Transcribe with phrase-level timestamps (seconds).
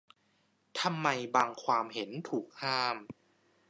[0.79, 2.97] ทำไมบางความเห็นถูกห้าม